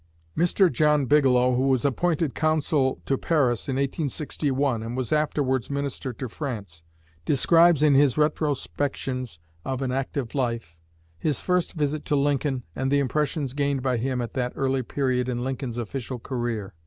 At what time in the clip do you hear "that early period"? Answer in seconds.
14.33-15.29